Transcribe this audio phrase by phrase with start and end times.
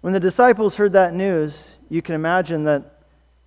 [0.00, 3.00] When the disciples heard that news, you can imagine that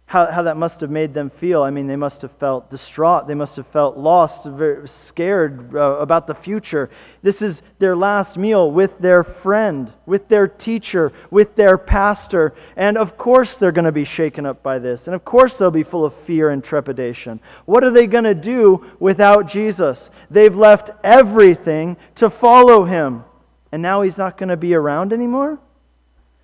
[0.05, 1.63] how, how that must have made them feel.
[1.63, 3.27] I mean, they must have felt distraught.
[3.27, 6.91] They must have felt lost, very scared uh, about the future.
[7.23, 12.53] This is their last meal with their friend, with their teacher, with their pastor.
[12.75, 15.07] And of course, they're going to be shaken up by this.
[15.07, 17.39] And of course, they'll be full of fear and trepidation.
[17.65, 20.11] What are they going to do without Jesus?
[20.29, 23.23] They've left everything to follow him.
[23.71, 25.59] And now he's not going to be around anymore?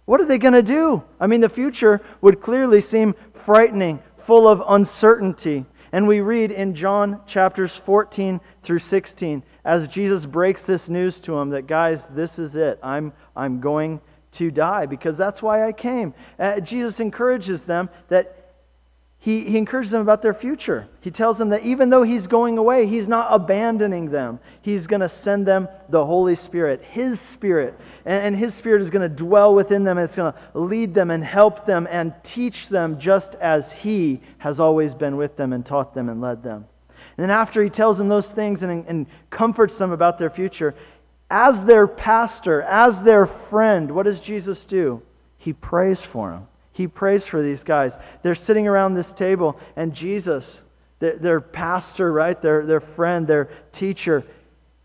[0.10, 1.04] What are they going to do?
[1.20, 5.66] I mean, the future would clearly seem frightening, full of uncertainty.
[5.92, 11.34] And we read in John chapters 14 through 16 as Jesus breaks this news to
[11.34, 12.80] them that, guys, this is it.
[12.82, 14.02] I'm, I'm going
[14.32, 16.16] to die because that's why I came.
[16.40, 18.40] Uh, Jesus encourages them that
[19.20, 20.88] he, he encourages them about their future.
[21.02, 24.40] He tells them that even though he's going away, he's not abandoning them.
[24.62, 27.78] He's going to send them the Holy Spirit, his Spirit.
[28.06, 30.94] And, and his Spirit is going to dwell within them, and it's going to lead
[30.94, 35.54] them and help them and teach them just as he has always been with them
[35.54, 36.68] and taught them and led them.
[37.18, 40.76] And then after he tells them those things and, and comforts them about their future,
[41.30, 45.02] as their pastor, as their friend, what does Jesus do?
[45.38, 46.48] He prays for them.
[46.72, 47.98] He prays for these guys.
[48.24, 50.64] They're sitting around this table, and Jesus,
[51.00, 54.24] their, pastor, right, their, their friend, their teacher,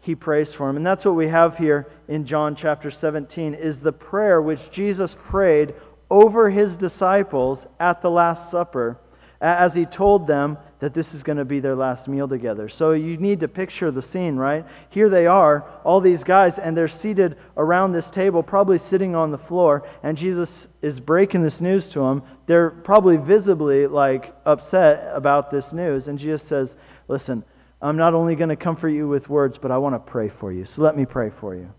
[0.04, 0.76] he prays for him.
[0.76, 5.16] And that's what we have here in John chapter 17 is the prayer which Jesus
[5.18, 5.74] prayed
[6.10, 8.98] over his disciples at the Last Supper
[9.40, 12.68] as he told them that this is going to be their last meal together.
[12.68, 14.66] So you need to picture the scene, right?
[14.90, 19.30] Here they are, all these guys, and they're seated around this table, probably sitting on
[19.30, 22.22] the floor, and Jesus is breaking this news to them.
[22.44, 26.76] They're probably visibly like upset about this news, and Jesus says,
[27.08, 27.44] "Listen,
[27.84, 30.52] I'm not only going to comfort you with words, but I want to pray for
[30.52, 30.64] you.
[30.64, 31.72] So let me pray for you."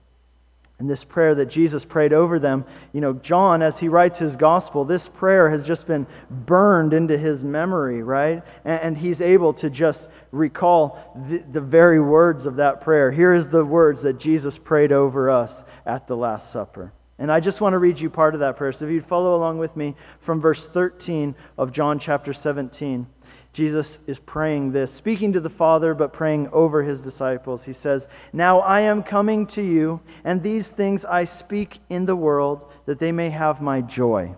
[0.77, 4.35] And this prayer that Jesus prayed over them, you know, John, as he writes his
[4.35, 8.43] gospel, this prayer has just been burned into his memory, right?
[8.65, 10.99] And, and he's able to just recall
[11.29, 13.11] the, the very words of that prayer.
[13.11, 16.91] Here is the words that Jesus prayed over us at the Last Supper.
[17.17, 18.73] And I just want to read you part of that prayer.
[18.73, 23.07] So if you'd follow along with me from verse 13 of John chapter 17.
[23.55, 27.63] Jesus is praying this, speaking to the Father, but praying over his disciples.
[27.63, 32.17] He says, Now I am coming to you, and these things I speak in the
[32.17, 34.35] world, that they may have my joy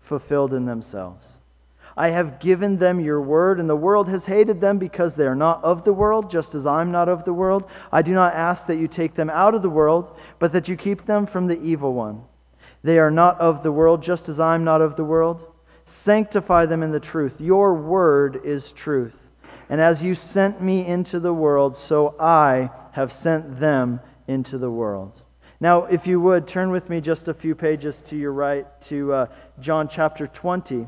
[0.00, 1.40] fulfilled in themselves.
[1.94, 5.34] I have given them your word, and the world has hated them because they are
[5.34, 7.68] not of the world, just as I'm not of the world.
[7.92, 10.76] I do not ask that you take them out of the world, but that you
[10.76, 12.22] keep them from the evil one.
[12.82, 15.50] They are not of the world, just as I'm not of the world.
[15.86, 17.40] Sanctify them in the truth.
[17.40, 19.30] Your word is truth.
[19.68, 24.70] And as you sent me into the world, so I have sent them into the
[24.70, 25.22] world.
[25.60, 29.12] Now, if you would, turn with me just a few pages to your right to
[29.12, 29.26] uh,
[29.60, 30.86] John chapter 20.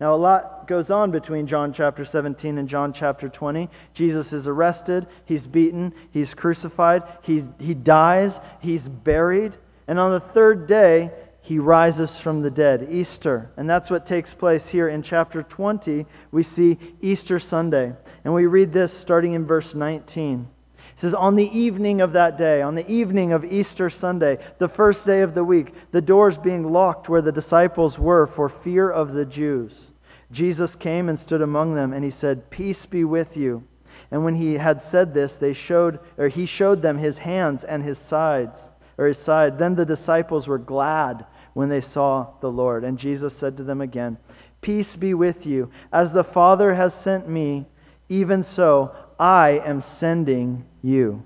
[0.00, 3.70] Now, a lot goes on between John chapter 17 and John chapter 20.
[3.94, 10.20] Jesus is arrested, he's beaten, he's crucified, he's, he dies, he's buried, and on the
[10.20, 11.12] third day,
[11.44, 13.50] he rises from the dead, Easter.
[13.56, 16.06] And that's what takes place here in chapter 20.
[16.30, 17.94] We see Easter Sunday.
[18.24, 20.48] And we read this starting in verse 19.
[20.78, 24.68] It says, On the evening of that day, on the evening of Easter Sunday, the
[24.68, 28.88] first day of the week, the doors being locked where the disciples were for fear
[28.88, 29.90] of the Jews,
[30.30, 33.64] Jesus came and stood among them, and he said, Peace be with you.
[34.12, 37.82] And when he had said this, they showed, or he showed them his hands and
[37.82, 39.58] his sides, or his side.
[39.58, 42.84] Then the disciples were glad when they saw the Lord.
[42.84, 44.18] And Jesus said to them again,
[44.60, 45.70] Peace be with you.
[45.92, 47.66] As the Father has sent me,
[48.08, 51.22] even so I am sending you.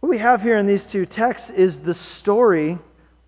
[0.00, 2.78] What we have here in these two texts is the story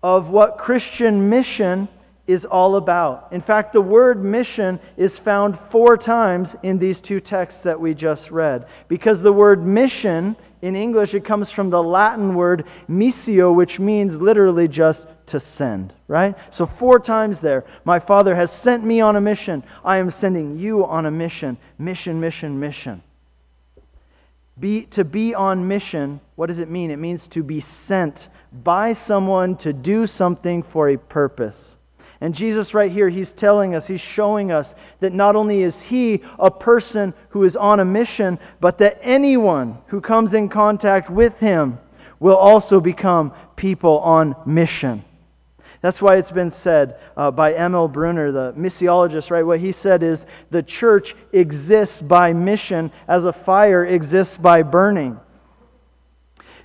[0.03, 1.87] of what Christian mission
[2.27, 3.27] is all about.
[3.31, 7.93] In fact, the word mission is found four times in these two texts that we
[7.93, 8.65] just read.
[8.87, 14.19] Because the word mission in English, it comes from the Latin word missio, which means
[14.19, 16.35] literally just to send, right?
[16.49, 19.63] So, four times there, my Father has sent me on a mission.
[19.83, 21.57] I am sending you on a mission.
[21.77, 23.03] Mission, mission, mission.
[24.59, 26.89] Be, to be on mission, what does it mean?
[26.89, 31.74] It means to be sent by someone to do something for a purpose.
[32.21, 36.21] And Jesus, right here, he's telling us, he's showing us that not only is he
[36.39, 41.39] a person who is on a mission, but that anyone who comes in contact with
[41.39, 41.79] him
[42.19, 45.03] will also become people on mission.
[45.81, 49.43] That's why it's been said uh, by Emil Brunner, the missiologist, right?
[49.43, 55.19] What he said is the church exists by mission as a fire exists by burning.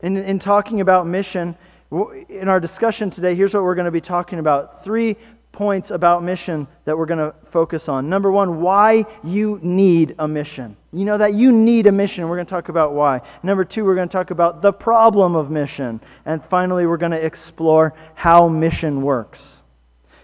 [0.00, 1.56] And in talking about mission,
[1.90, 5.16] In our discussion today, here's what we're going to be talking about three
[5.60, 8.08] points about mission that we're going to focus on.
[8.08, 10.74] Number one, why you need a mission.
[10.90, 12.26] You know that you need a mission.
[12.30, 13.20] We're going to talk about why.
[13.42, 16.00] Number two, we're going to talk about the problem of mission.
[16.24, 19.60] And finally, we're going to explore how mission works.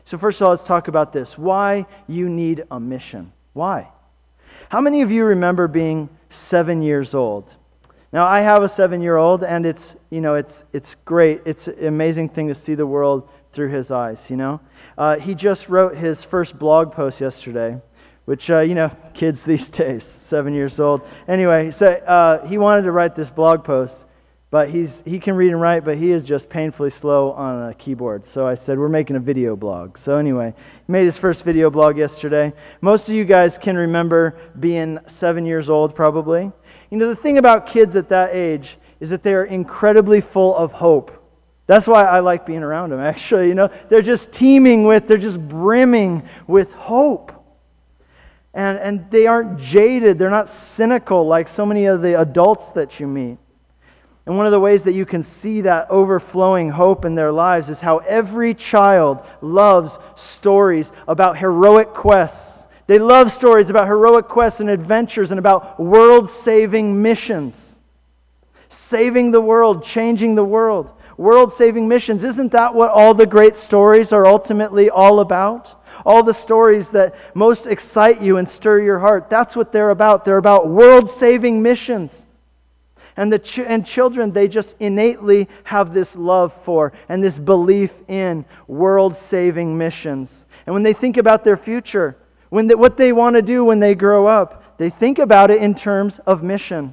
[0.06, 3.30] So, first of all, let's talk about this why you need a mission.
[3.52, 3.90] Why?
[4.70, 7.56] How many of you remember being seven years old?
[8.10, 11.42] Now, I have a seven year old, and it's, you know, it's, it's great.
[11.44, 14.60] It's an amazing thing to see the world through his eyes, you know?
[14.98, 17.80] Uh, he just wrote his first blog post yesterday,
[18.24, 21.02] which, uh, you know, kids these days, seven years old.
[21.28, 24.06] Anyway, so uh, he wanted to write this blog post,
[24.50, 27.74] but he's, he can read and write, but he is just painfully slow on a
[27.74, 28.24] keyboard.
[28.24, 29.98] So I said, we're making a video blog.
[29.98, 30.54] So anyway,
[30.86, 32.54] he made his first video blog yesterday.
[32.80, 36.50] Most of you guys can remember being seven years old, probably.
[36.90, 40.56] You know, the thing about kids at that age is that they are incredibly full
[40.56, 41.15] of hope.
[41.66, 43.48] That's why I like being around them, actually.
[43.48, 47.32] You know, they're just teeming with, they're just brimming with hope.
[48.54, 52.98] And, and they aren't jaded, they're not cynical like so many of the adults that
[52.98, 53.36] you meet.
[54.24, 57.68] And one of the ways that you can see that overflowing hope in their lives
[57.68, 62.66] is how every child loves stories about heroic quests.
[62.88, 67.76] They love stories about heroic quests and adventures and about world saving missions.
[68.68, 72.24] Saving the world, changing the world world saving missions.
[72.24, 75.82] Isn't that what all the great stories are ultimately all about?
[76.04, 80.24] All the stories that most excite you and stir your heart, that's what they're about.
[80.24, 82.26] They're about world saving missions.
[83.16, 88.02] And, the ch- and children, they just innately have this love for and this belief
[88.08, 90.44] in world saving missions.
[90.66, 92.18] And when they think about their future,
[92.50, 95.62] when they, what they want to do when they grow up, they think about it
[95.62, 96.92] in terms of mission.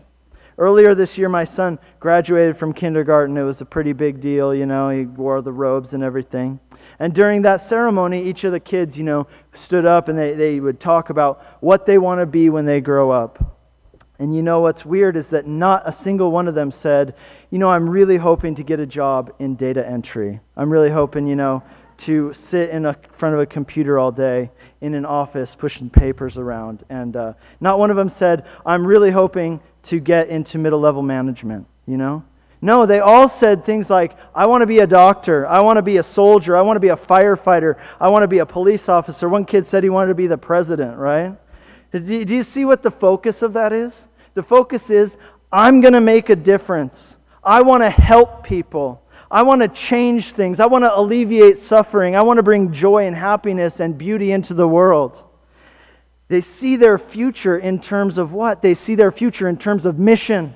[0.57, 3.38] Earlier this year, my son graduated from kindergarten.
[3.38, 4.89] It was a pretty big deal, you know.
[4.89, 6.59] He wore the robes and everything.
[7.00, 10.59] And during that ceremony, each of the kids, you know, stood up and they, they
[10.59, 13.59] would talk about what they want to be when they grow up.
[14.19, 17.15] And you know what's weird is that not a single one of them said,
[17.49, 20.39] you know, I'm really hoping to get a job in data entry.
[20.56, 21.63] I'm really hoping, you know,
[21.97, 24.51] to sit in a, front of a computer all day
[24.81, 26.83] in an office pushing papers around.
[26.89, 31.01] And uh, not one of them said, I'm really hoping to get into middle level
[31.01, 32.24] management, you know?
[32.62, 35.45] No, they all said things like, I want to be a doctor.
[35.45, 36.56] I want to be a soldier.
[36.56, 37.77] I want to be a firefighter.
[38.00, 39.27] I want to be a police officer.
[39.27, 41.35] One kid said he wanted to be the president, right?
[41.91, 44.07] Do you see what the focus of that is?
[44.33, 45.18] The focus is,
[45.51, 47.18] I'm going to make a difference.
[47.44, 49.03] I want to help people.
[49.30, 50.62] I want to change things.
[50.62, 52.15] I want to alleviate suffering.
[52.15, 55.21] I want to bring joy and happiness and beauty into the world.
[56.33, 58.63] They see their future in terms of what?
[58.63, 60.56] They see their future in terms of mission.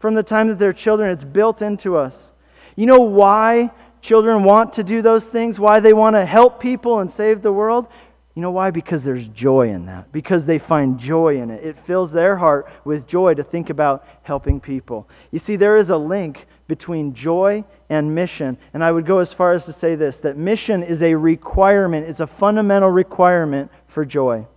[0.00, 2.32] From the time that they're children, it's built into us.
[2.74, 3.70] You know why
[4.00, 5.60] children want to do those things?
[5.60, 7.86] Why they want to help people and save the world?
[8.34, 8.72] You know why?
[8.72, 10.10] Because there's joy in that.
[10.10, 11.64] Because they find joy in it.
[11.64, 15.08] It fills their heart with joy to think about helping people.
[15.30, 18.58] You see, there is a link between joy and mission.
[18.74, 22.08] And I would go as far as to say this that mission is a requirement,
[22.08, 24.48] it's a fundamental requirement for joy.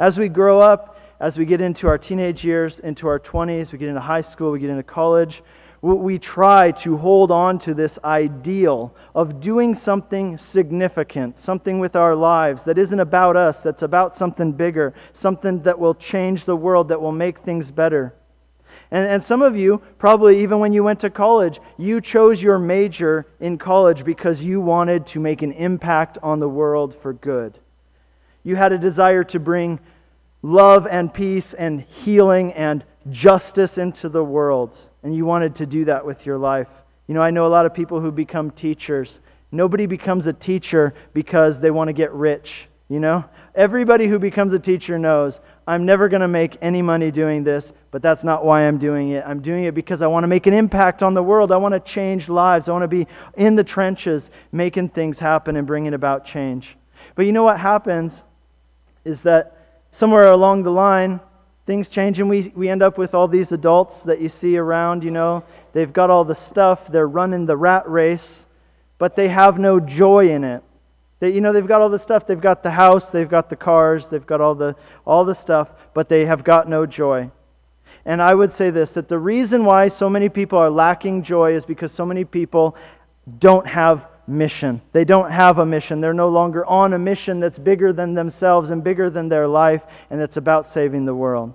[0.00, 3.76] As we grow up, as we get into our teenage years, into our 20s, we
[3.76, 5.42] get into high school, we get into college,
[5.82, 12.14] we try to hold on to this ideal of doing something significant, something with our
[12.14, 16.88] lives that isn't about us, that's about something bigger, something that will change the world,
[16.88, 18.14] that will make things better.
[18.90, 22.58] And, and some of you, probably even when you went to college, you chose your
[22.58, 27.58] major in college because you wanted to make an impact on the world for good.
[28.42, 29.80] You had a desire to bring
[30.42, 34.76] love and peace and healing and justice into the world.
[35.02, 36.82] And you wanted to do that with your life.
[37.06, 39.20] You know, I know a lot of people who become teachers.
[39.50, 43.24] Nobody becomes a teacher because they want to get rich, you know?
[43.54, 47.72] Everybody who becomes a teacher knows I'm never going to make any money doing this,
[47.90, 49.24] but that's not why I'm doing it.
[49.26, 51.50] I'm doing it because I want to make an impact on the world.
[51.50, 52.68] I want to change lives.
[52.68, 53.06] I want to be
[53.36, 56.76] in the trenches making things happen and bringing about change.
[57.16, 58.22] But you know what happens
[59.04, 59.59] is that
[59.90, 61.20] somewhere along the line,
[61.66, 65.04] things change and we, we end up with all these adults that you see around,
[65.04, 65.44] you know.
[65.72, 68.46] They've got all the stuff, they're running the rat race,
[68.98, 70.62] but they have no joy in it.
[71.20, 73.56] They, you know, they've got all the stuff, they've got the house, they've got the
[73.56, 74.74] cars, they've got all the,
[75.06, 77.30] all the stuff, but they have got no joy.
[78.04, 81.54] And I would say this that the reason why so many people are lacking joy
[81.54, 82.76] is because so many people
[83.38, 84.80] don't have mission.
[84.92, 86.00] They don't have a mission.
[86.00, 89.84] They're no longer on a mission that's bigger than themselves and bigger than their life,
[90.08, 91.54] and that's about saving the world.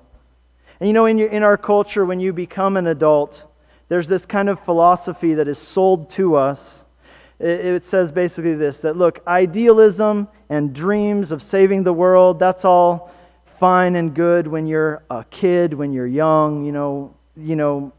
[0.79, 3.45] And you know, in, your, in our culture, when you become an adult,
[3.87, 6.83] there's this kind of philosophy that is sold to us.
[7.37, 13.11] It, says basically this that look, idealism and dreams of saving the world, that's all
[13.43, 17.91] fine and good when you're a kid, when you're young, you know, you know,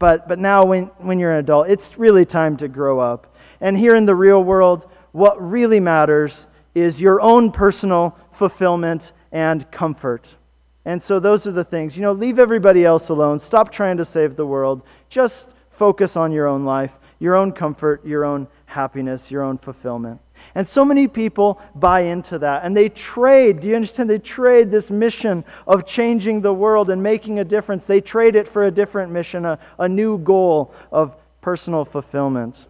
[0.00, 3.29] but, but now when, when you're an adult, it's really time to grow up.
[3.60, 9.70] And here in the real world, what really matters is your own personal fulfillment and
[9.70, 10.36] comfort.
[10.84, 11.96] And so those are the things.
[11.96, 13.38] You know, leave everybody else alone.
[13.38, 14.82] Stop trying to save the world.
[15.08, 20.20] Just focus on your own life, your own comfort, your own happiness, your own fulfillment.
[20.54, 23.60] And so many people buy into that and they trade.
[23.60, 24.08] Do you understand?
[24.08, 27.86] They trade this mission of changing the world and making a difference.
[27.86, 32.66] They trade it for a different mission, a, a new goal of personal fulfillment.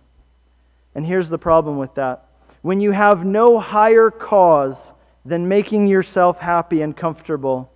[0.94, 2.26] And here's the problem with that
[2.62, 4.92] when you have no higher cause
[5.25, 7.70] than making yourself happy and comfortable,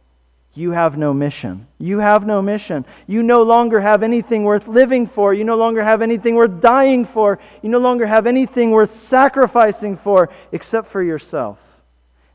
[0.55, 1.67] you have no mission.
[1.79, 2.87] You have no mission.
[3.09, 5.35] You no longer have anything worth living for.
[5.35, 7.41] You no longer have anything worth dying for.
[7.61, 11.59] You no longer have anything worth sacrificing for except for yourself.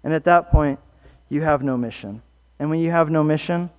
[0.04, 0.80] And at that point,
[1.30, 2.22] you have no mission.
[2.60, 3.70] And when you have no mission,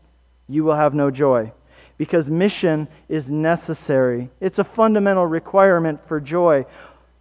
[0.49, 1.53] you will have no joy.
[1.99, 6.65] Because mission is necessary, it's a fundamental requirement for joy.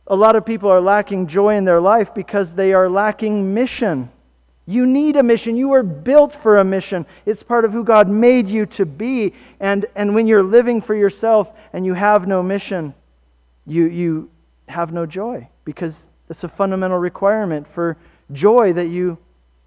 [0.09, 4.09] A lot of people are lacking joy in their life because they are lacking mission.
[4.65, 5.55] You need a mission.
[5.55, 7.05] You were built for a mission.
[7.25, 9.33] It's part of who God made you to be.
[9.59, 12.93] And, and when you're living for yourself and you have no mission,
[13.65, 14.29] you, you
[14.67, 17.97] have no joy because it's a fundamental requirement for
[18.31, 19.17] joy that you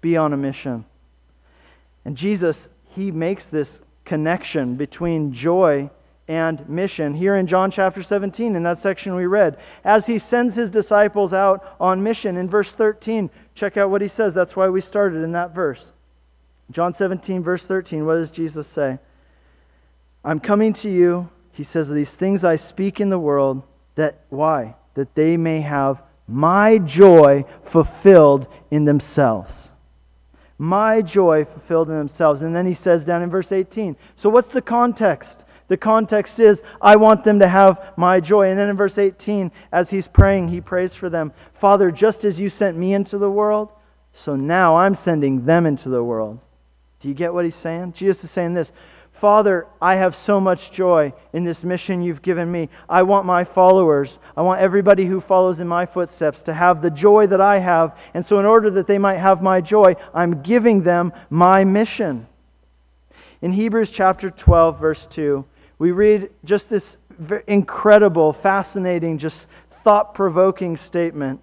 [0.01, 0.85] be on a mission.
[2.05, 5.89] And Jesus, he makes this connection between joy
[6.27, 7.15] and mission.
[7.15, 11.33] Here in John chapter 17, in that section we read, as he sends his disciples
[11.33, 14.33] out on mission, in verse 13, check out what he says.
[14.33, 15.91] That's why we started in that verse.
[16.71, 18.99] John 17, verse 13, what does Jesus say?
[20.23, 23.63] I'm coming to you, he says, these things I speak in the world,
[23.95, 24.75] that why?
[24.95, 29.73] That they may have my joy fulfilled in themselves.
[30.57, 32.41] My joy fulfilled in themselves.
[32.41, 33.97] And then he says down in verse 18.
[34.15, 35.42] So, what's the context?
[35.67, 38.49] The context is, I want them to have my joy.
[38.49, 42.39] And then in verse 18, as he's praying, he prays for them Father, just as
[42.39, 43.69] you sent me into the world,
[44.11, 46.39] so now I'm sending them into the world.
[46.99, 47.93] Do you get what he's saying?
[47.93, 48.71] Jesus is saying this
[49.13, 52.69] Father, I have so much joy in this mission you've given me.
[52.89, 56.89] I want my followers, I want everybody who follows in my footsteps to have the
[56.89, 57.95] joy that I have.
[58.15, 62.27] And so, in order that they might have my joy, I'm giving them my mission.
[63.39, 65.45] In Hebrews chapter 12, verse 2,
[65.77, 66.97] we read just this
[67.47, 71.39] incredible, fascinating, just thought provoking statement.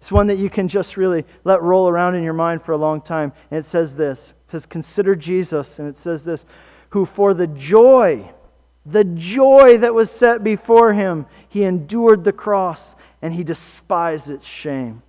[0.00, 2.76] It's one that you can just really let roll around in your mind for a
[2.76, 3.32] long time.
[3.50, 5.78] And it says this it says, Consider Jesus.
[5.78, 6.44] And it says this,
[6.90, 8.30] who for the joy,
[8.84, 14.46] the joy that was set before him, he endured the cross and he despised its
[14.46, 15.02] shame.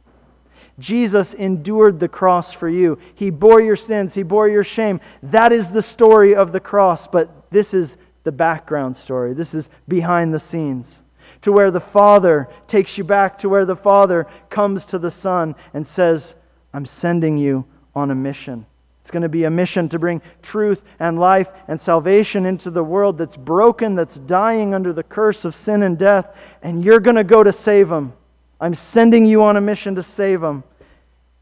[0.79, 2.99] Jesus endured the cross for you.
[3.15, 4.99] He bore your sins, He bore your shame.
[5.23, 9.33] That is the story of the cross, but this is the background story.
[9.33, 11.01] This is behind the scenes.
[11.43, 15.55] To where the Father takes you back to where the Father comes to the Son
[15.73, 16.35] and says,
[16.73, 17.63] I'm sending you
[17.95, 18.65] on a mission.
[18.99, 22.83] It's going to be a mission to bring truth and life and salvation into the
[22.83, 27.15] world that's broken, that's dying under the curse of sin and death, and you're going
[27.15, 28.11] to go to save them.
[28.59, 30.65] I'm sending you on a mission to save them.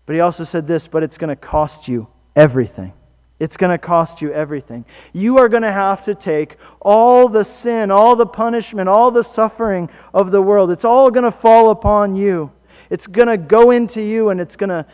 [0.06, 2.94] But he also said this, but it's going to cost you everything.
[3.38, 4.86] It's going to cost you everything.
[5.12, 9.24] You are going to have to take all the sin, all the punishment, all the
[9.24, 10.72] suffering of the world.
[10.72, 12.52] It's all going to fall upon you.
[12.90, 14.86] It's going to go into you and it's going to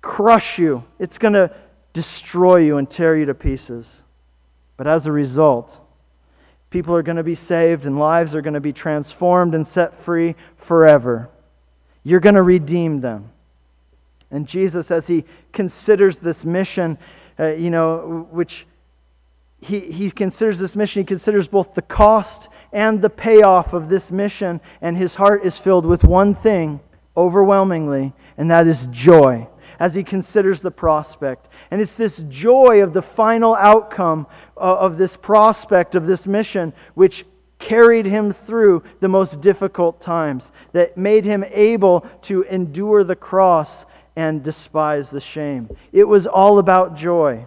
[0.00, 0.84] crush you.
[1.00, 1.50] It's going to
[1.92, 4.02] destroy you and tear you to pieces.
[4.76, 5.80] But as a result,
[6.70, 9.94] people are going to be saved and lives are going to be transformed and set
[9.94, 11.30] free forever.
[12.04, 13.30] You're going to redeem them.
[14.30, 16.98] And Jesus, as he considers this mission,
[17.38, 18.66] uh, you know, which
[19.60, 24.10] he, he considers this mission, he considers both the cost and the payoff of this
[24.10, 26.80] mission, and his heart is filled with one thing
[27.16, 31.48] overwhelmingly, and that is joy as he considers the prospect.
[31.70, 34.26] And it's this joy of the final outcome
[34.56, 37.24] uh, of this prospect of this mission which
[37.58, 43.86] carried him through the most difficult times, that made him able to endure the cross
[44.16, 45.68] and despise the shame.
[45.92, 47.46] It was all about joy.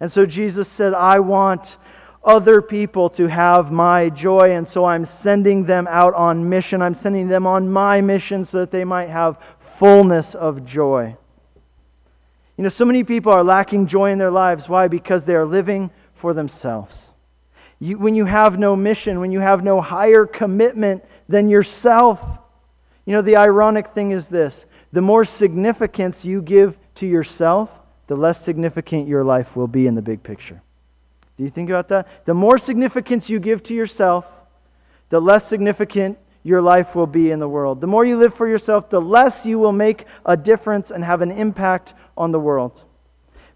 [0.00, 1.78] And so Jesus said, I want
[2.24, 6.82] other people to have my joy, and so I'm sending them out on mission.
[6.82, 11.16] I'm sending them on my mission so that they might have fullness of joy.
[12.56, 14.68] You know, so many people are lacking joy in their lives.
[14.68, 14.88] Why?
[14.88, 17.12] Because they are living for themselves.
[17.78, 22.38] You, when you have no mission, when you have no higher commitment than yourself.
[23.04, 28.16] You know, the ironic thing is this the more significance you give to yourself, the
[28.16, 30.62] less significant your life will be in the big picture.
[31.36, 32.24] Do you think about that?
[32.24, 34.44] The more significance you give to yourself,
[35.10, 37.80] the less significant your life will be in the world.
[37.80, 41.20] The more you live for yourself, the less you will make a difference and have
[41.20, 42.84] an impact on the world.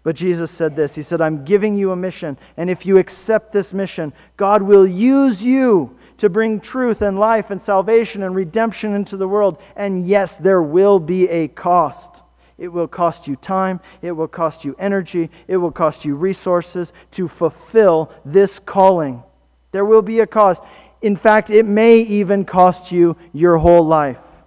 [0.03, 3.53] But Jesus said this He said, I'm giving you a mission, and if you accept
[3.53, 8.93] this mission, God will use you to bring truth and life and salvation and redemption
[8.93, 9.57] into the world.
[9.75, 12.21] And yes, there will be a cost.
[12.59, 16.93] It will cost you time, it will cost you energy, it will cost you resources
[17.13, 19.23] to fulfill this calling.
[19.71, 20.61] There will be a cost.
[21.01, 24.43] In fact, it may even cost you your whole life.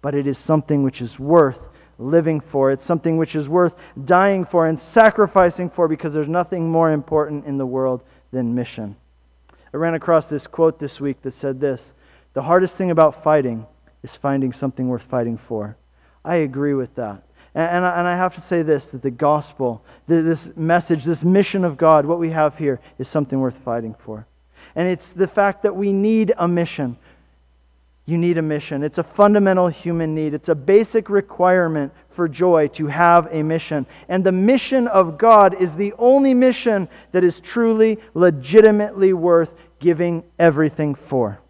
[0.00, 2.70] But it is something which is worth living for.
[2.70, 7.46] It's something which is worth dying for and sacrificing for because there's nothing more important
[7.46, 8.94] in the world than mission.
[9.72, 11.92] I ran across this quote this week that said this
[12.34, 13.66] The hardest thing about fighting
[14.02, 15.76] is finding something worth fighting for.
[16.24, 17.22] I agree with that.
[17.54, 22.06] And, I have to say this that the gospel, this message, this mission of God,
[22.06, 24.26] what we have here, is something worth fighting for.
[24.74, 26.96] And it's the fact that we need a mission.
[28.04, 28.82] You need a mission.
[28.82, 30.34] It's a fundamental human need.
[30.34, 33.86] It's a basic requirement for joy to have a mission.
[34.08, 40.24] And the mission of God is the only mission that is truly, legitimately worth giving
[40.38, 41.40] everything for.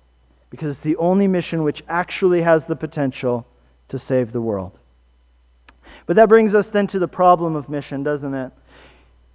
[0.51, 3.47] Because it's the only mission which actually has the potential
[3.89, 4.79] to save the world.
[6.07, 8.51] But that brings us then to the problem of mission, doesn't it?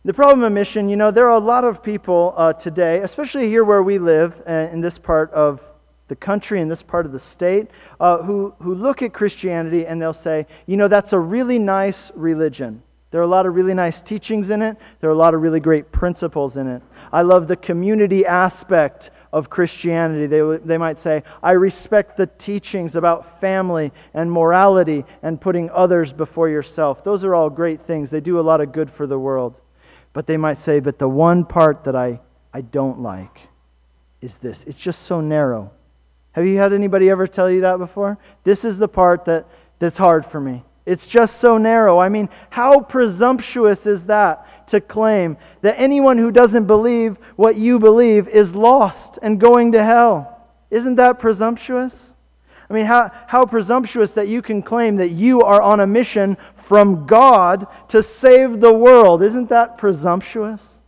[0.03, 3.47] The problem of mission, you know, there are a lot of people uh, today, especially
[3.47, 5.71] here where we live uh, in this part of
[6.07, 7.67] the country, in this part of the state,
[7.99, 12.11] uh, who, who look at Christianity and they'll say, you know, that's a really nice
[12.15, 12.81] religion.
[13.11, 15.41] There are a lot of really nice teachings in it, there are a lot of
[15.41, 16.81] really great principles in it.
[17.11, 20.27] I love the community aspect of Christianity.
[20.27, 26.13] They, they might say, I respect the teachings about family and morality and putting others
[26.13, 27.03] before yourself.
[27.03, 28.09] Those are all great things.
[28.09, 29.55] They do a lot of good for the world.
[30.13, 32.19] But they might say, but the one part that I,
[32.53, 33.41] I don't like
[34.21, 35.71] is this it's just so narrow.
[36.31, 38.17] Have you had anybody ever tell you that before?
[38.43, 39.47] This is the part that,
[39.79, 40.63] that's hard for me.
[40.87, 41.99] It's just so narrow.
[41.99, 47.77] I mean, how presumptuous is that to claim that anyone who doesn't believe what you
[47.77, 50.47] believe is lost and going to hell?
[50.71, 52.13] Isn't that presumptuous?
[52.69, 56.37] I mean, how, how presumptuous that you can claim that you are on a mission
[56.55, 59.21] from God to save the world.
[59.21, 60.79] Isn't that presumptuous?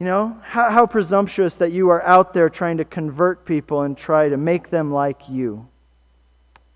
[0.00, 3.98] You know, how, how presumptuous that you are out there trying to convert people and
[3.98, 5.68] try to make them like you.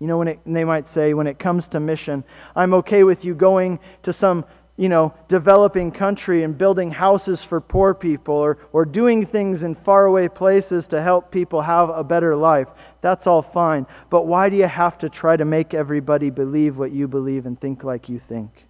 [0.01, 2.23] You know, when it, they might say, when it comes to mission,
[2.55, 7.61] I'm okay with you going to some you know, developing country and building houses for
[7.61, 12.35] poor people or, or doing things in faraway places to help people have a better
[12.35, 12.67] life.
[13.01, 13.85] That's all fine.
[14.09, 17.61] But why do you have to try to make everybody believe what you believe and
[17.61, 18.65] think like you think?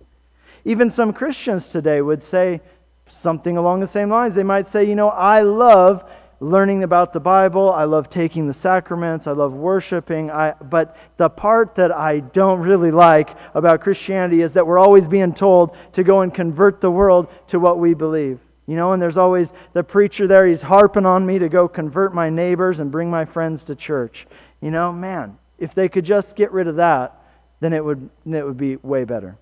[0.65, 2.59] Even some Christians today would say
[3.07, 4.35] something along the same lines.
[4.35, 6.03] They might say, you know, I love
[6.41, 7.71] learning about the Bible.
[7.71, 9.27] I love taking the sacraments.
[9.27, 10.32] I love worshiping.
[10.32, 15.08] I, but the part that I don't really like about Christianity is that we're always
[15.08, 18.39] being told to go and convert the world to what we believe.
[18.65, 22.13] You know, and there's always the preacher there, he's harping on me to go convert
[22.13, 24.25] my neighbors and bring my friends to church.
[24.62, 27.21] You know, man, if they could just get rid of that,
[27.60, 29.38] then it would, it would be way better.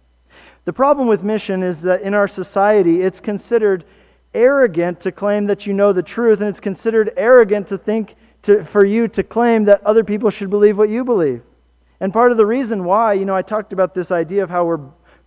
[0.66, 3.86] The problem with mission is that in our society, it's considered
[4.34, 8.63] arrogant to claim that you know the truth, and it's considered arrogant to think to,
[8.63, 11.42] for you to claim that other people should believe what you believe.
[12.00, 14.65] And part of the reason why, you know, I talked about this idea of how
[14.65, 14.80] we're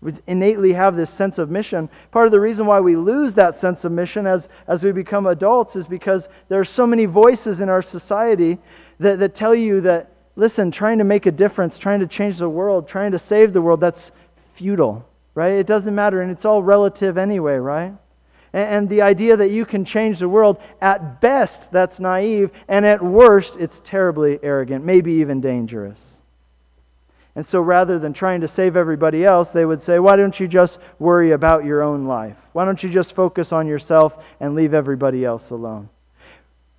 [0.03, 1.88] we innately have this sense of mission.
[2.11, 5.27] Part of the reason why we lose that sense of mission as, as we become
[5.27, 8.59] adults is because there are so many voices in our society
[8.99, 12.49] that, that tell you that, listen, trying to make a difference, trying to change the
[12.49, 15.53] world, trying to save the world, that's futile, right?
[15.53, 17.95] It doesn't matter, and it's all relative anyway, right?
[18.53, 23.03] And the idea that you can change the world, at best, that's naive, and at
[23.03, 26.21] worst, it's terribly arrogant, maybe even dangerous.
[27.35, 30.47] And so rather than trying to save everybody else, they would say, Why don't you
[30.47, 32.37] just worry about your own life?
[32.53, 35.88] Why don't you just focus on yourself and leave everybody else alone?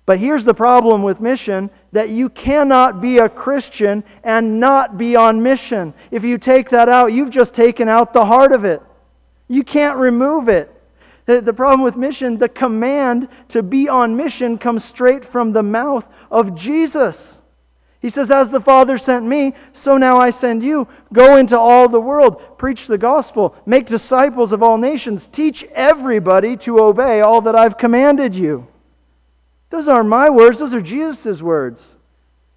[0.06, 5.16] But here's the problem with mission that you cannot be a Christian and not be
[5.16, 5.94] on mission.
[6.10, 8.82] If you take that out, you've just taken out the heart of it.
[9.48, 10.70] You can't remove it.
[11.26, 16.06] The problem with mission, the command to be on mission comes straight from the mouth
[16.30, 17.38] of Jesus.
[18.04, 20.86] He says, As the Father sent me, so now I send you.
[21.14, 26.58] Go into all the world, preach the gospel, make disciples of all nations, teach everybody
[26.58, 28.68] to obey all that I've commanded you.
[29.70, 31.96] Those aren't my words, those are Jesus' words.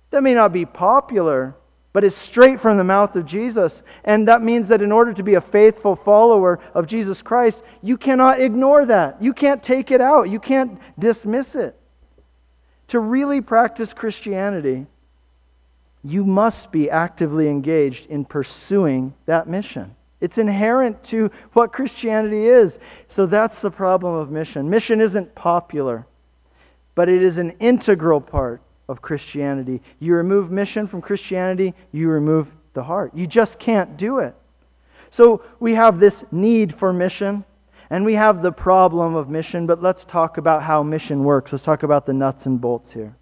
[0.10, 1.56] That may not be popular,
[1.97, 3.81] but it's straight from the mouth of Jesus.
[4.03, 7.97] And that means that in order to be a faithful follower of Jesus Christ, you
[7.97, 9.19] cannot ignore that.
[9.19, 11.75] You can't take it out, you can't dismiss it.
[12.89, 14.86] To really practice Christianity,
[16.03, 19.95] you must be actively engaged in pursuing that mission.
[20.21, 22.77] It's inherent to what Christianity is.
[23.07, 24.69] So that's the problem of mission.
[24.69, 26.05] Mission isn't popular,
[26.93, 29.82] but it is an integral part of Christianity.
[30.00, 33.13] You remove mission from Christianity, you remove the heart.
[33.13, 34.36] You just can't do it.
[35.10, 37.45] So we have this need for mission,
[37.89, 41.52] and we have the problem of mission, but let's talk about how mission works.
[41.52, 43.15] Let's talk about the nuts and bolts here.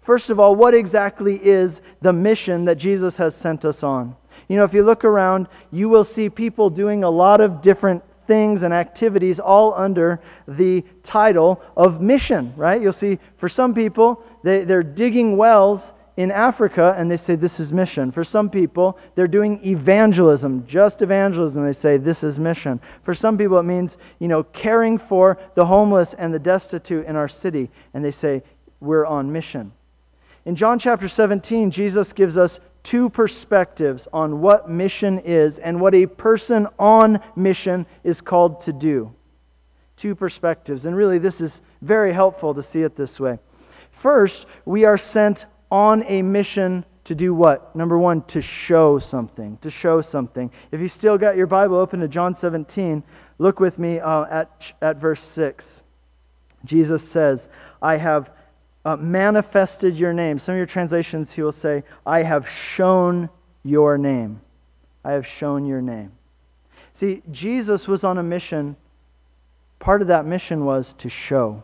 [0.00, 4.14] First of all, what exactly is the mission that Jesus has sent us on?
[4.48, 8.04] You know, if you look around, you will see people doing a lot of different
[8.26, 12.80] things and activities all under the title of mission, right?
[12.80, 17.60] You'll see for some people, they, they're digging wells in Africa and they say this
[17.60, 18.10] is mission.
[18.10, 21.64] For some people, they're doing evangelism, just evangelism.
[21.64, 22.80] They say this is mission.
[23.02, 27.16] For some people, it means, you know, caring for the homeless and the destitute in
[27.16, 27.70] our city.
[27.92, 28.42] And they say
[28.80, 29.72] we're on mission.
[30.44, 35.92] In John chapter 17, Jesus gives us two perspectives on what mission is and what
[35.94, 39.12] a person on mission is called to do.
[39.96, 40.86] Two perspectives.
[40.86, 43.38] And really, this is very helpful to see it this way.
[43.96, 47.74] First, we are sent on a mission to do what?
[47.74, 49.56] Number one, to show something.
[49.62, 50.50] To show something.
[50.70, 53.02] If you still got your Bible open to John 17,
[53.38, 55.82] look with me uh, at, at verse 6.
[56.66, 57.48] Jesus says,
[57.80, 58.30] I have
[58.84, 60.38] uh, manifested your name.
[60.38, 63.30] Some of your translations, he will say, I have shown
[63.64, 64.42] your name.
[65.06, 66.12] I have shown your name.
[66.92, 68.76] See, Jesus was on a mission.
[69.78, 71.62] Part of that mission was to show.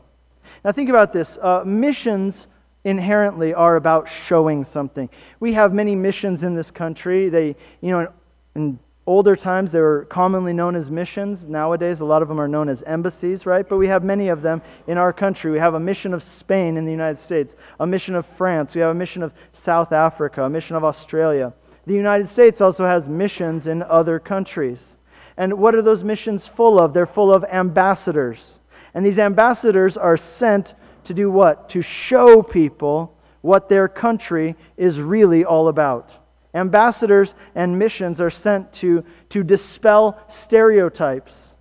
[0.64, 2.46] Now, think about this uh, missions
[2.84, 5.08] inherently are about showing something.
[5.40, 7.28] We have many missions in this country.
[7.28, 8.08] They, you know, in,
[8.54, 11.44] in older times, they were commonly known as missions.
[11.44, 13.68] Nowadays, a lot of them are known as embassies, right?
[13.68, 15.50] But we have many of them in our country.
[15.50, 18.80] We have a mission of Spain in the United States, a mission of France, we
[18.80, 21.52] have a mission of South Africa, a mission of Australia.
[21.84, 24.96] The United States also has missions in other countries.
[25.36, 26.92] And what are those missions full of?
[26.92, 28.60] They're full of ambassadors.
[28.94, 30.74] And these ambassadors are sent
[31.04, 31.68] to do what?
[31.70, 36.18] To show people what their country is really all about.
[36.54, 41.54] Ambassadors and missions are sent to, to dispel stereotypes,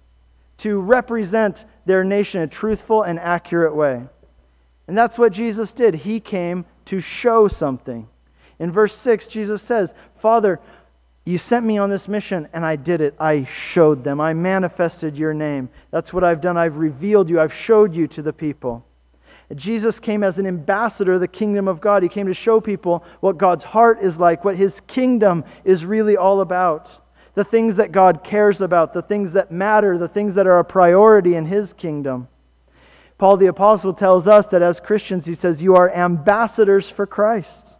[0.57, 4.03] to represent their nation in a truthful and accurate way.
[4.87, 5.95] And that's what Jesus did.
[5.95, 8.07] He came to show something.
[8.59, 10.59] In verse 6, Jesus says, Father,
[11.23, 13.13] you sent me on this mission, and I did it.
[13.19, 14.19] I showed them.
[14.19, 15.69] I manifested your name.
[15.91, 16.57] That's what I've done.
[16.57, 17.39] I've revealed you.
[17.39, 18.85] I've showed you to the people.
[19.55, 22.03] Jesus came as an ambassador of the kingdom of God.
[22.03, 26.17] He came to show people what God's heart is like, what his kingdom is really
[26.17, 27.05] all about.
[27.33, 30.65] The things that God cares about, the things that matter, the things that are a
[30.65, 32.29] priority in his kingdom.
[33.17, 37.75] Paul the Apostle tells us that as Christians, he says, You are ambassadors for Christ.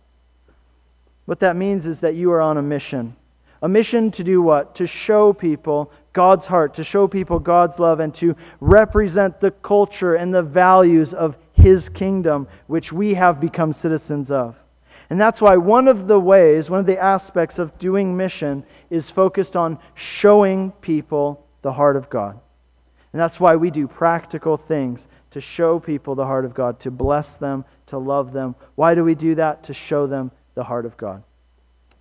[1.26, 3.16] What that means is that you are on a mission.
[3.62, 4.76] A mission to do what?
[4.76, 10.16] To show people God's heart, to show people God's love, and to represent the culture
[10.16, 14.56] and the values of his kingdom, which we have become citizens of.
[15.10, 19.12] And that's why one of the ways, one of the aspects of doing mission is
[19.12, 22.40] focused on showing people the heart of God.
[23.14, 26.92] And that's why we do practical things to show people the heart of God, to
[26.92, 28.56] bless them, to love them.
[28.76, 29.64] Why do we do that?
[29.66, 31.24] To show them the heart of God.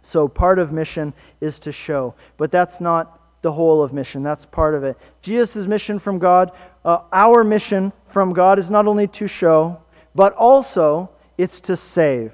[0.02, 4.22] So part of mission is to show, but that's not the whole of mission.
[4.22, 4.98] That's part of it.
[5.22, 6.52] Jesus' mission from God,
[6.84, 9.80] uh, our mission from God is not only to show,
[10.14, 12.32] but also it's to save.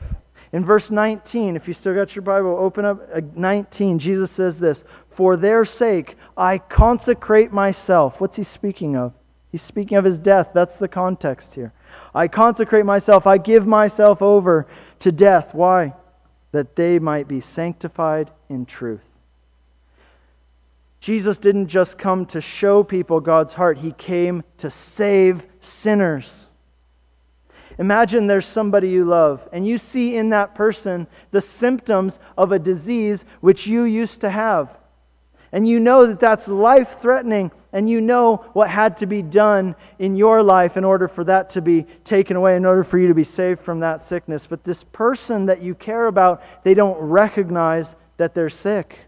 [0.52, 3.98] In verse 19, if you still got your Bible, open up uh, 19.
[3.98, 8.20] Jesus says this For their sake I consecrate myself.
[8.20, 9.12] What's he speaking of?
[9.50, 10.50] He's speaking of his death.
[10.54, 11.72] That's the context here.
[12.14, 13.26] I consecrate myself.
[13.26, 14.66] I give myself over
[15.00, 15.54] to death.
[15.54, 15.94] Why?
[16.52, 19.04] That they might be sanctified in truth.
[21.00, 26.46] Jesus didn't just come to show people God's heart, He came to save sinners.
[27.78, 32.58] Imagine there's somebody you love, and you see in that person the symptoms of a
[32.58, 34.78] disease which you used to have.
[35.52, 39.76] And you know that that's life threatening, and you know what had to be done
[39.98, 43.06] in your life in order for that to be taken away, in order for you
[43.06, 44.46] to be saved from that sickness.
[44.46, 49.00] But this person that you care about, they don't recognize that they're sick.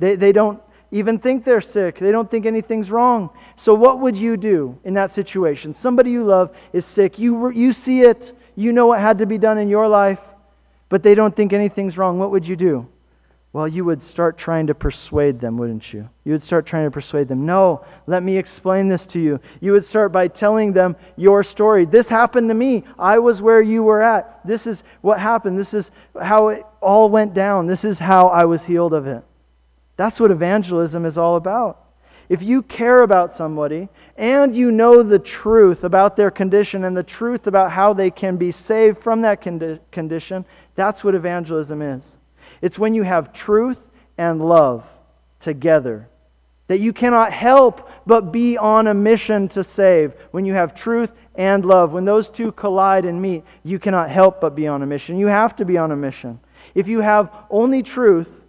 [0.00, 1.98] They, they don't even think they're sick.
[1.98, 3.30] They don't think anything's wrong.
[3.56, 5.72] So, what would you do in that situation?
[5.72, 7.18] Somebody you love is sick.
[7.18, 8.36] You, you see it.
[8.54, 10.34] You know what had to be done in your life,
[10.90, 12.18] but they don't think anything's wrong.
[12.18, 12.86] What would you do?
[13.52, 16.08] Well, you would start trying to persuade them, wouldn't you?
[16.24, 17.46] You would start trying to persuade them.
[17.46, 19.40] No, let me explain this to you.
[19.60, 21.84] You would start by telling them your story.
[21.84, 22.84] This happened to me.
[22.96, 24.46] I was where you were at.
[24.46, 25.58] This is what happened.
[25.58, 27.66] This is how it all went down.
[27.66, 29.24] This is how I was healed of it.
[29.96, 31.84] That's what evangelism is all about.
[32.28, 37.02] If you care about somebody and you know the truth about their condition and the
[37.02, 40.44] truth about how they can be saved from that condi- condition,
[40.76, 42.16] that's what evangelism is.
[42.60, 43.82] It's when you have truth
[44.18, 44.86] and love
[45.38, 46.08] together
[46.70, 50.14] that you cannot help but be on a mission to save.
[50.30, 54.40] When you have truth and love, when those two collide and meet, you cannot help
[54.40, 55.18] but be on a mission.
[55.18, 56.38] You have to be on a mission.
[56.74, 58.44] If you have only truth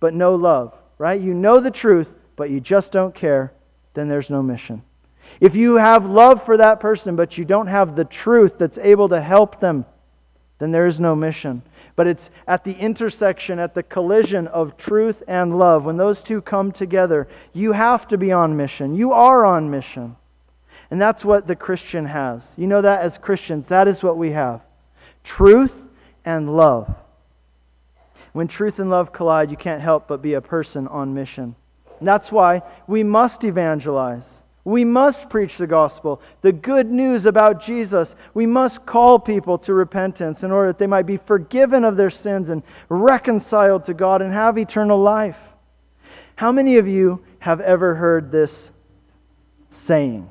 [0.00, 1.20] but no love, right?
[1.20, 3.52] You know the truth, but you just don't care,
[3.92, 4.82] then there's no mission.
[5.38, 9.10] If you have love for that person, but you don't have the truth that's able
[9.10, 9.84] to help them,
[10.58, 11.62] then there is no mission
[11.96, 15.86] but it's at the intersection, at the collision of truth and love.
[15.86, 18.94] When those two come together, you have to be on mission.
[18.94, 20.16] You are on mission.
[20.90, 22.52] And that's what the Christian has.
[22.56, 24.60] You know that as Christians, that is what we have
[25.24, 25.88] truth
[26.24, 26.94] and love.
[28.32, 31.56] When truth and love collide, you can't help but be a person on mission.
[31.98, 34.42] And that's why we must evangelize.
[34.66, 38.16] We must preach the gospel, the good news about Jesus.
[38.34, 42.10] We must call people to repentance in order that they might be forgiven of their
[42.10, 45.54] sins and reconciled to God and have eternal life.
[46.34, 48.72] How many of you have ever heard this
[49.70, 50.28] saying?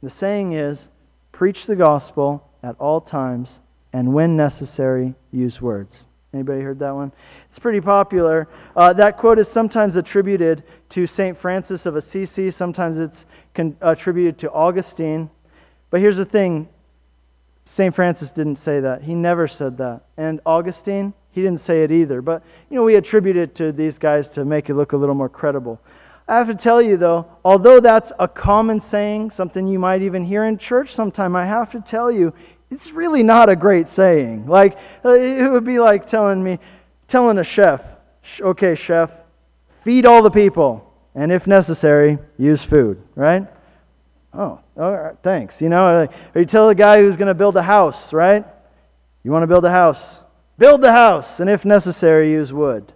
[0.00, 0.88] The saying is
[1.32, 3.58] preach the gospel at all times
[3.92, 6.06] and when necessary, use words.
[6.32, 7.12] Anybody heard that one?
[7.48, 8.48] It's pretty popular.
[8.74, 11.36] Uh, that quote is sometimes attributed to St.
[11.36, 15.30] Francis of Assisi, sometimes it's con- attributed to Augustine.
[15.90, 16.68] But here's the thing
[17.64, 17.94] St.
[17.94, 19.02] Francis didn't say that.
[19.02, 20.04] He never said that.
[20.16, 22.22] And Augustine, he didn't say it either.
[22.22, 25.14] But, you know, we attribute it to these guys to make it look a little
[25.14, 25.80] more credible.
[26.28, 30.24] I have to tell you, though, although that's a common saying, something you might even
[30.24, 32.32] hear in church sometime, I have to tell you,
[32.72, 34.46] it's really not a great saying.
[34.46, 36.58] Like, uh, it would be like telling me,
[37.06, 37.96] telling a chef,
[38.40, 39.22] okay, chef,
[39.68, 43.46] feed all the people, and if necessary, use food, right?
[44.32, 45.60] Oh, all right, thanks.
[45.60, 48.46] You know, or you tell a guy who's going to build a house, right?
[49.22, 50.20] You want to build a house?
[50.56, 52.94] Build the house, and if necessary, use wood.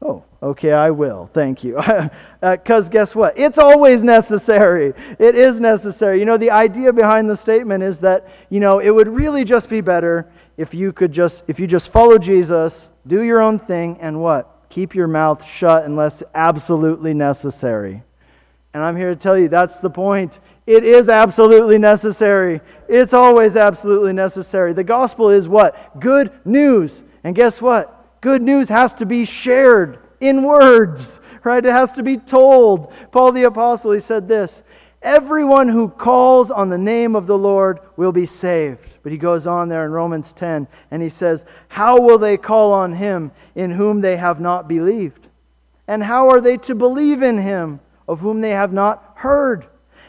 [0.00, 1.26] Oh, okay, I will.
[1.26, 1.74] Thank you.
[1.74, 2.20] Because
[2.86, 3.36] uh, guess what?
[3.36, 4.94] It's always necessary.
[5.18, 6.20] It is necessary.
[6.20, 9.68] You know, the idea behind the statement is that, you know, it would really just
[9.68, 13.98] be better if you could just, if you just follow Jesus, do your own thing,
[14.00, 14.66] and what?
[14.68, 18.02] Keep your mouth shut unless absolutely necessary.
[18.74, 20.38] And I'm here to tell you that's the point.
[20.66, 22.60] It is absolutely necessary.
[22.88, 24.74] It's always absolutely necessary.
[24.74, 25.98] The gospel is what?
[25.98, 27.02] Good news.
[27.24, 27.97] And guess what?
[28.20, 31.64] Good news has to be shared in words, right?
[31.64, 32.92] It has to be told.
[33.12, 34.62] Paul the Apostle, he said this
[35.00, 38.96] Everyone who calls on the name of the Lord will be saved.
[39.02, 42.72] But he goes on there in Romans 10 and he says, How will they call
[42.72, 45.28] on him in whom they have not believed?
[45.86, 49.66] And how are they to believe in him of whom they have not heard?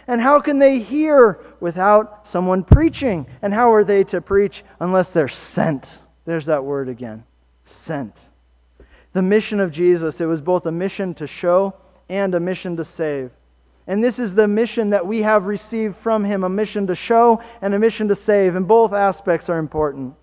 [0.08, 3.28] And how can they hear without someone preaching?
[3.44, 6.00] And how are they to preach unless they're sent?
[6.26, 7.26] There's that word again
[7.70, 8.30] sent.
[9.14, 11.76] The mission of Jesus, it was both a mission to show
[12.08, 13.32] and a mission to save.
[13.88, 17.42] And this is the mission that we have received from him a mission to show
[17.62, 18.56] and a mission to save.
[18.56, 20.14] And both aspects are important.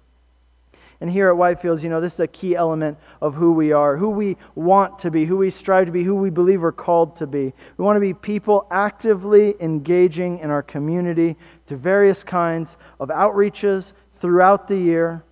[1.01, 3.97] And here at Whitefields, you know, this is a key element of who we are,
[3.97, 7.17] who we want to be, who we strive to be, who we believe we're called
[7.17, 7.53] to be.
[7.77, 13.93] We want to be people actively engaging in our community through various kinds of outreaches
[14.15, 15.25] throughout the year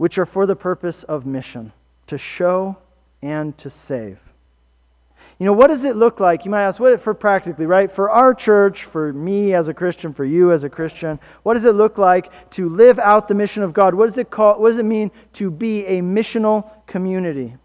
[0.00, 1.74] which are for the purpose of mission,
[2.06, 2.74] to show
[3.20, 4.18] and to save.
[5.38, 6.46] You know, what does it look like?
[6.46, 7.92] You might ask, what it for practically, right?
[7.92, 11.66] For our church, for me as a Christian, for you as a Christian, what does
[11.66, 13.94] it look like to live out the mission of God?
[13.94, 17.56] What does it call what does it mean to be a missional community?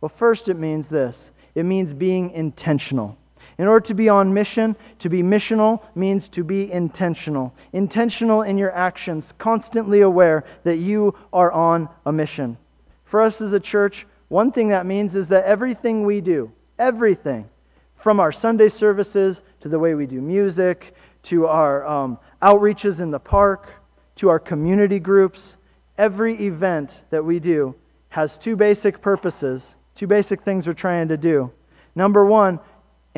[0.00, 1.32] Well, first it means this.
[1.54, 3.17] It means being intentional.
[3.58, 7.52] In order to be on mission, to be missional means to be intentional.
[7.72, 12.56] Intentional in your actions, constantly aware that you are on a mission.
[13.02, 17.48] For us as a church, one thing that means is that everything we do, everything,
[17.94, 20.94] from our Sunday services to the way we do music,
[21.24, 23.82] to our um, outreaches in the park,
[24.16, 25.56] to our community groups.
[25.96, 27.74] Every event that we do
[28.10, 31.50] has two basic purposes, two basic things we're trying to do.
[31.96, 32.60] Number one,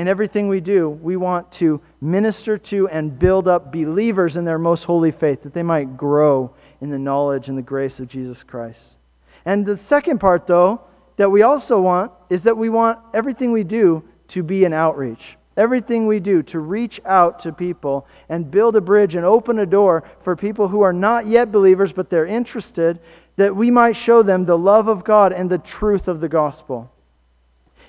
[0.01, 4.59] in everything we do, we want to minister to and build up believers in their
[4.59, 8.43] most holy faith, that they might grow in the knowledge and the grace of Jesus
[8.43, 8.81] Christ.
[9.45, 10.81] And the second part, though,
[11.17, 15.37] that we also want is that we want everything we do to be an outreach.
[15.55, 19.67] Everything we do to reach out to people and build a bridge and open a
[19.67, 23.01] door for people who are not yet believers, but they're interested,
[23.37, 26.91] that we might show them the love of God and the truth of the gospel.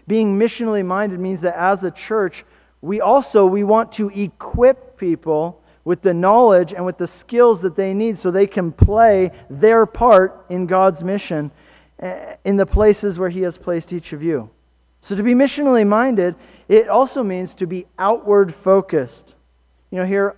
[0.07, 2.45] Being missionally minded means that as a church,
[2.81, 7.75] we also we want to equip people with the knowledge and with the skills that
[7.75, 11.51] they need so they can play their part in God's mission
[11.99, 14.49] eh, in the places where he has placed each of you.
[15.01, 16.35] So to be missionally minded,
[16.67, 19.35] it also means to be outward focused.
[19.89, 20.37] You know, here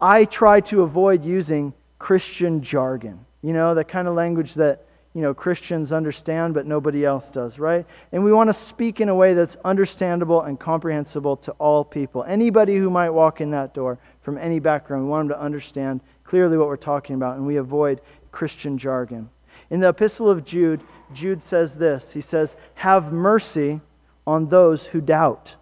[0.00, 3.24] I try to avoid using Christian jargon.
[3.42, 7.58] You know, the kind of language that you know Christians understand but nobody else does,
[7.58, 7.86] right?
[8.12, 12.24] And we want to speak in a way that's understandable and comprehensible to all people.
[12.24, 16.00] Anybody who might walk in that door from any background, we want them to understand
[16.24, 18.00] clearly what we're talking about and we avoid
[18.32, 19.30] Christian jargon.
[19.70, 22.12] In the epistle of Jude, Jude says this.
[22.12, 23.80] He says, "Have mercy
[24.26, 25.56] on those who doubt."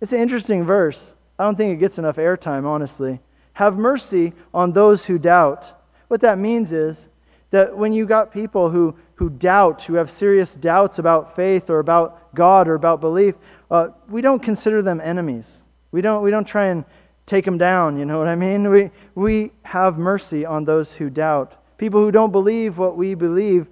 [0.00, 1.14] It's an interesting verse.
[1.38, 3.20] I don't think it gets enough airtime, honestly.
[3.54, 5.74] Have mercy on those who doubt.
[6.08, 7.08] What that means is
[7.52, 11.78] that when you got people who, who doubt, who have serious doubts about faith or
[11.78, 13.36] about God or about belief,
[13.70, 15.62] uh, we don't consider them enemies.
[15.92, 16.84] We don't, we don't try and
[17.26, 18.68] take them down, you know what I mean?
[18.70, 21.56] We, we have mercy on those who doubt.
[21.78, 23.68] People who don't believe what we believe,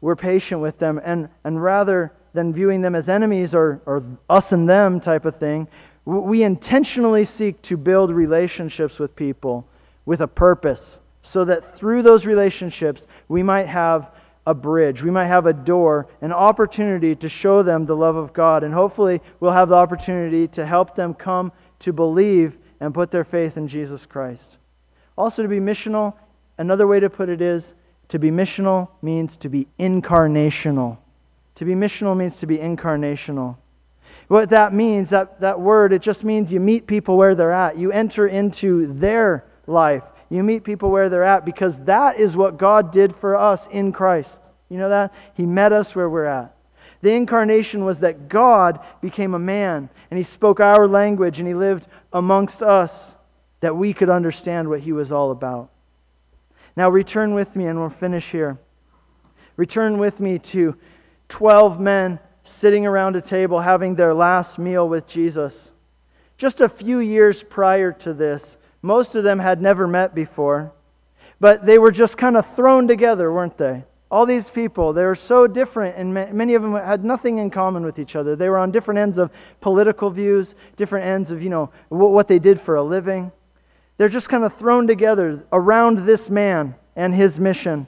[0.00, 1.00] we're patient with them.
[1.04, 5.36] And, and rather than viewing them as enemies or, or us and them type of
[5.36, 5.68] thing,
[6.04, 9.68] we intentionally seek to build relationships with people
[10.06, 14.10] with a purpose so that through those relationships we might have
[14.46, 18.32] a bridge, we might have a door, an opportunity to show them the love of
[18.32, 18.64] God.
[18.64, 23.24] And hopefully, we'll have the opportunity to help them come to believe and put their
[23.24, 24.56] faith in Jesus Christ.
[25.18, 26.14] Also, to be missional,
[26.56, 27.74] another way to put it is
[28.08, 30.96] to be missional means to be incarnational.
[31.56, 33.58] To be missional means to be incarnational.
[34.28, 37.76] What that means, that, that word, it just means you meet people where they're at.
[37.76, 40.04] You enter into their life.
[40.30, 43.92] You meet people where they're at because that is what God did for us in
[43.92, 44.38] Christ.
[44.68, 45.14] You know that?
[45.34, 46.54] He met us where we're at.
[47.00, 51.54] The incarnation was that God became a man and he spoke our language and he
[51.54, 53.14] lived amongst us
[53.60, 55.70] that we could understand what he was all about.
[56.76, 58.58] Now, return with me and we'll finish here.
[59.56, 60.76] Return with me to
[61.28, 65.72] 12 men sitting around a table having their last meal with Jesus.
[66.36, 70.72] Just a few years prior to this, most of them had never met before,
[71.40, 73.84] but they were just kind of thrown together, weren't they?
[74.10, 77.84] All these people, they were so different, and many of them had nothing in common
[77.84, 78.34] with each other.
[78.34, 82.38] They were on different ends of political views, different ends of, you know, what they
[82.38, 83.32] did for a living.
[83.98, 87.86] They're just kind of thrown together around this man and his mission.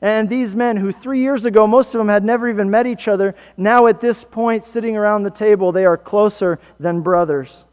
[0.00, 3.08] And these men, who three years ago, most of them had never even met each
[3.08, 7.65] other, now at this point, sitting around the table, they are closer than brothers.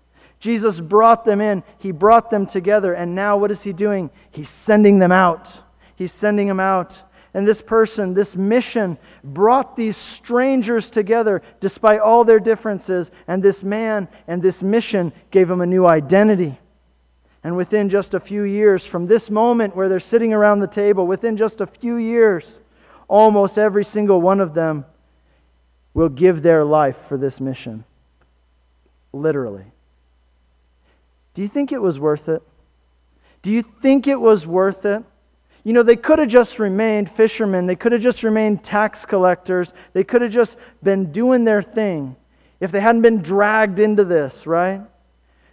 [0.44, 4.10] Jesus brought them in, He brought them together, and now what is He doing?
[4.30, 5.62] He's sending them out.
[5.96, 6.94] He's sending them out.
[7.34, 13.10] And this person, this mission, brought these strangers together despite all their differences.
[13.26, 16.60] And this man and this mission gave them a new identity.
[17.42, 21.08] And within just a few years, from this moment where they're sitting around the table,
[21.08, 22.60] within just a few years,
[23.08, 24.84] almost every single one of them
[25.94, 27.86] will give their life for this mission.
[29.14, 29.73] Literally.
[31.34, 32.42] Do you think it was worth it?
[33.42, 35.04] Do you think it was worth it?
[35.64, 37.68] You know, they could have just remained fishermen.
[37.68, 39.74] They could have just remained tax collectors.
[39.94, 42.16] They could have just been doing their thing
[42.60, 44.82] if they hadn't been dragged into this, right?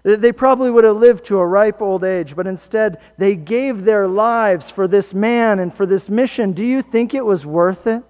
[0.02, 4.08] They probably would have lived to a ripe old age, but instead they gave their
[4.08, 6.52] lives for this man and for this mission.
[6.52, 8.02] Do you think it was worth it?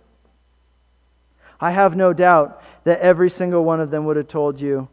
[1.61, 4.89] I have no doubt that every single one of them would have told you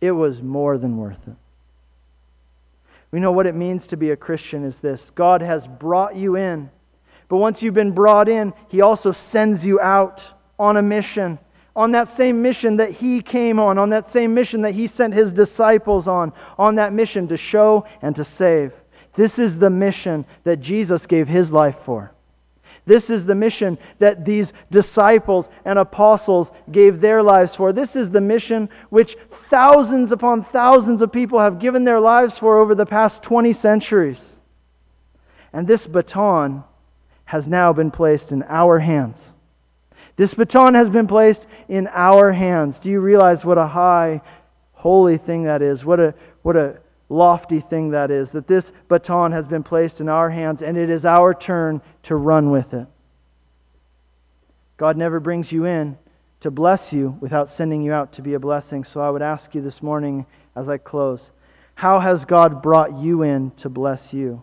[0.00, 1.34] it was more than worth it.
[3.10, 6.36] We know what it means to be a Christian is this God has brought you
[6.36, 6.70] in,
[7.28, 11.38] but once you've been brought in, He also sends you out on a mission.
[11.74, 15.14] On that same mission that he came on, on that same mission that he sent
[15.14, 18.74] his disciples on, on that mission to show and to save.
[19.14, 22.12] This is the mission that Jesus gave his life for.
[22.90, 27.72] This is the mission that these disciples and apostles gave their lives for.
[27.72, 29.16] This is the mission which
[29.48, 34.38] thousands upon thousands of people have given their lives for over the past 20 centuries.
[35.52, 36.64] And this baton
[37.26, 39.34] has now been placed in our hands.
[40.16, 42.80] This baton has been placed in our hands.
[42.80, 44.20] Do you realize what a high,
[44.72, 45.84] holy thing that is?
[45.84, 46.12] What a,
[46.42, 46.80] what a
[47.10, 50.88] lofty thing that is, that this baton has been placed in our hands and it
[50.88, 52.86] is our turn to run with it.
[54.76, 55.98] God never brings you in
[56.38, 58.84] to bless you without sending you out to be a blessing.
[58.84, 60.24] So I would ask you this morning
[60.56, 61.32] as I close
[61.74, 64.42] how has God brought you in to bless you?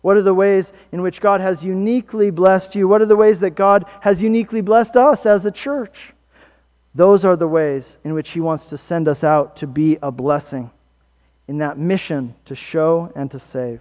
[0.00, 2.88] What are the ways in which God has uniquely blessed you?
[2.88, 6.14] What are the ways that God has uniquely blessed us as a church?
[6.94, 10.10] Those are the ways in which He wants to send us out to be a
[10.10, 10.70] blessing
[11.50, 13.80] in that mission to show and to save.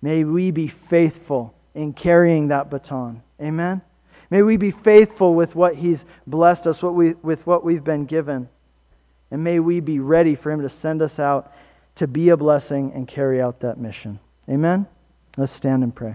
[0.00, 3.24] May we be faithful in carrying that baton.
[3.42, 3.82] Amen.
[4.30, 8.06] May we be faithful with what He's blessed us, what we, with what we've been
[8.06, 8.48] given.
[9.28, 11.52] And may we be ready for Him to send us out
[11.96, 14.20] to be a blessing and carry out that mission.
[14.48, 14.86] Amen.
[15.36, 16.14] Let's stand and pray.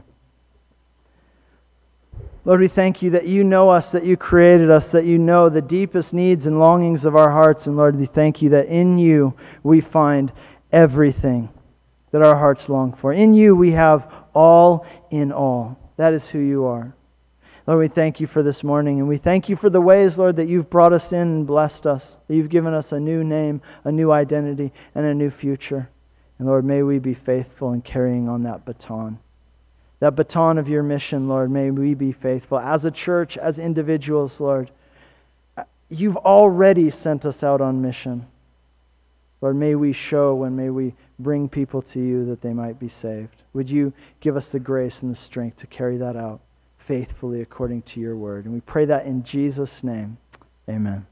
[2.45, 5.49] Lord, we thank you that you know us, that you created us, that you know
[5.49, 7.65] the deepest needs and longings of our hearts.
[7.65, 10.31] And Lord, we thank you that in you we find
[10.75, 11.49] everything
[12.11, 13.13] that our hearts long for.
[13.13, 15.79] In you, we have all in all.
[15.95, 16.93] That is who you are.
[17.65, 20.35] Lord, we thank you for this morning, and we thank you for the ways, Lord,
[20.35, 23.61] that you've brought us in and blessed us, that you've given us a new name,
[23.83, 25.89] a new identity, and a new future.
[26.37, 29.19] And Lord, may we be faithful in carrying on that baton.
[29.99, 32.59] That baton of your mission, Lord, may we be faithful.
[32.59, 34.69] As a church, as individuals, Lord,
[35.89, 38.27] you've already sent us out on mission.
[39.45, 42.89] Lord, may we show and may we bring people to you that they might be
[42.89, 43.43] saved.
[43.53, 46.41] Would you give us the grace and the strength to carry that out
[46.79, 48.45] faithfully according to your word?
[48.45, 50.17] And we pray that in Jesus' name.
[50.67, 51.05] Amen.